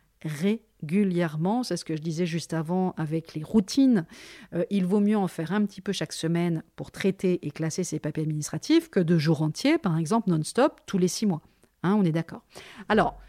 régulièrement. 0.81 1.63
C'est 1.63 1.77
ce 1.77 1.85
que 1.85 1.95
je 1.95 2.01
disais 2.01 2.25
juste 2.25 2.53
avant 2.53 2.93
avec 2.97 3.33
les 3.33 3.43
routines. 3.43 4.05
Euh, 4.53 4.63
il 4.69 4.85
vaut 4.85 4.99
mieux 4.99 5.17
en 5.17 5.27
faire 5.27 5.51
un 5.51 5.65
petit 5.65 5.81
peu 5.81 5.91
chaque 5.91 6.13
semaine 6.13 6.63
pour 6.75 6.91
traiter 6.91 7.45
et 7.45 7.51
classer 7.51 7.83
ses 7.83 7.99
papiers 7.99 8.23
administratifs 8.23 8.89
que 8.89 8.99
de 8.99 9.17
jours 9.17 9.41
entiers, 9.41 9.77
par 9.77 9.97
exemple 9.97 10.29
non-stop, 10.29 10.81
tous 10.85 10.97
les 10.97 11.07
six 11.07 11.25
mois. 11.25 11.41
Hein, 11.83 11.95
on 11.97 12.03
est 12.03 12.11
d'accord. 12.11 12.43
Alors, 12.89 13.19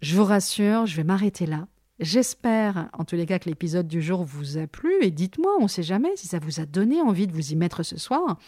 je 0.00 0.16
vous 0.16 0.24
rassure, 0.24 0.86
je 0.86 0.96
vais 0.96 1.04
m'arrêter 1.04 1.46
là. 1.46 1.68
J'espère, 1.98 2.90
en 2.92 3.04
tous 3.04 3.16
les 3.16 3.24
cas, 3.24 3.38
que 3.38 3.48
l'épisode 3.48 3.88
du 3.88 4.02
jour 4.02 4.22
vous 4.22 4.58
a 4.58 4.66
plu 4.66 4.92
et 5.00 5.10
dites-moi, 5.10 5.52
on 5.58 5.62
ne 5.62 5.68
sait 5.68 5.82
jamais 5.82 6.14
si 6.16 6.26
ça 6.26 6.38
vous 6.38 6.60
a 6.60 6.66
donné 6.66 7.00
envie 7.00 7.26
de 7.26 7.32
vous 7.32 7.52
y 7.52 7.56
mettre 7.56 7.82
ce 7.82 7.96
soir. 7.96 8.38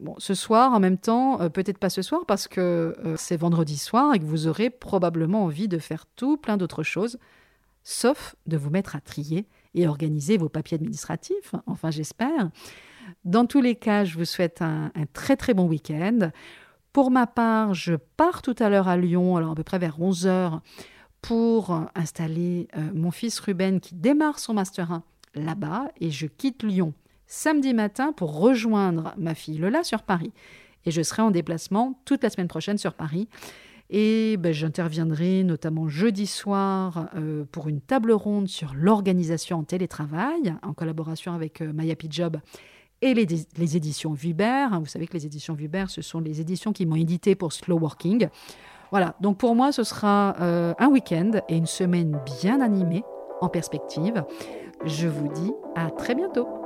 Bon, 0.00 0.14
ce 0.18 0.34
soir, 0.34 0.72
en 0.72 0.80
même 0.80 0.98
temps, 0.98 1.40
euh, 1.40 1.48
peut-être 1.48 1.78
pas 1.78 1.90
ce 1.90 2.02
soir 2.02 2.24
parce 2.26 2.46
que 2.46 2.94
euh, 3.04 3.14
c'est 3.16 3.36
vendredi 3.36 3.76
soir 3.78 4.14
et 4.14 4.18
que 4.18 4.24
vous 4.24 4.46
aurez 4.46 4.70
probablement 4.70 5.44
envie 5.44 5.66
de 5.66 5.78
faire 5.78 6.04
tout 6.14 6.36
plein 6.36 6.56
d'autres 6.56 6.82
choses, 6.82 7.18
sauf 7.88 8.36
de 8.46 8.58
vous 8.58 8.68
mettre 8.68 8.96
à 8.96 9.00
trier 9.00 9.46
et 9.74 9.88
organiser 9.88 10.36
vos 10.36 10.50
papiers 10.50 10.74
administratifs. 10.74 11.54
Enfin, 11.66 11.90
j'espère. 11.90 12.50
Dans 13.24 13.46
tous 13.46 13.62
les 13.62 13.76
cas, 13.76 14.04
je 14.04 14.18
vous 14.18 14.26
souhaite 14.26 14.60
un, 14.60 14.92
très 15.14 15.36
très 15.36 15.54
bon 15.54 15.66
week-end. 15.66 16.30
Pour 16.92 17.10
ma 17.10 17.26
part, 17.26 17.72
je 17.72 17.94
pars 17.94 18.42
tout 18.42 18.54
à 18.58 18.68
l'heure 18.68 18.88
à 18.88 18.98
Lyon, 18.98 19.36
alors 19.36 19.52
à 19.52 19.54
peu 19.54 19.62
près 19.62 19.78
vers 19.78 19.98
11h, 19.98 20.60
pour 21.22 21.86
installer 21.94 22.68
euh, 22.76 22.90
mon 22.92 23.10
fils 23.10 23.40
Ruben 23.40 23.80
qui 23.80 23.94
démarre 23.94 24.38
son 24.38 24.52
Master 24.52 24.92
1 24.92 25.02
là-bas 25.34 25.88
et 25.98 26.10
je 26.10 26.26
quitte 26.26 26.62
Lyon 26.62 26.92
samedi 27.26 27.72
matin 27.72 28.12
pour 28.12 28.38
rejoindre 28.38 29.14
ma 29.16 29.34
fille 29.34 29.56
Lola 29.56 29.82
sur 29.82 30.02
Paris. 30.02 30.32
Et 30.84 30.90
je 30.90 31.02
serai 31.02 31.22
en 31.22 31.30
déplacement 31.30 31.98
toute 32.04 32.22
la 32.22 32.28
semaine 32.28 32.48
prochaine 32.48 32.78
sur 32.78 32.92
Paris. 32.92 33.28
Et 33.90 34.36
ben, 34.36 34.52
j'interviendrai 34.52 35.44
notamment 35.44 35.88
jeudi 35.88 36.26
soir 36.26 37.08
euh, 37.14 37.44
pour 37.50 37.68
une 37.68 37.80
table 37.80 38.12
ronde 38.12 38.48
sur 38.48 38.74
l'organisation 38.74 39.58
en 39.58 39.64
télétravail, 39.64 40.54
en 40.62 40.74
collaboration 40.74 41.32
avec 41.32 41.62
euh, 41.62 41.72
Maya 41.72 41.94
Job 42.10 42.38
et 43.00 43.14
les, 43.14 43.76
éditions 43.76 44.12
Vuber. 44.12 44.66
Vous 44.80 44.86
savez 44.86 45.06
que 45.06 45.14
les 45.14 45.24
éditions 45.24 45.54
Vuber, 45.54 45.86
ce 45.88 46.02
sont 46.02 46.20
les 46.20 46.40
éditions 46.40 46.72
qui 46.72 46.84
m'ont 46.84 46.96
édité 46.96 47.34
pour 47.34 47.52
Slow 47.52 47.78
Working. 47.78 48.28
Voilà, 48.90 49.14
donc 49.20 49.38
pour 49.38 49.54
moi, 49.54 49.72
ce 49.72 49.84
sera 49.84 50.34
euh, 50.40 50.74
un 50.78 50.88
week-end 50.88 51.30
et 51.48 51.56
une 51.56 51.66
semaine 51.66 52.18
bien 52.40 52.60
animée 52.60 53.04
en 53.40 53.48
perspective. 53.48 54.24
Je 54.84 55.08
vous 55.08 55.28
dis 55.28 55.52
à 55.76 55.90
très 55.90 56.14
bientôt. 56.14 56.57